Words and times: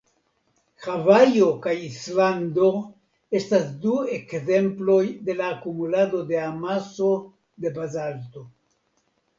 Havajo 0.85 1.49
kaj 1.65 1.73
Islando 1.87 2.71
estas 3.41 3.69
du 3.85 3.99
ekzemploj 4.17 4.99
de 5.29 5.37
la 5.45 5.53
akumulado 5.59 6.27
de 6.35 6.43
amaso 6.49 7.13
de 7.65 7.77
bazalto. 7.81 8.49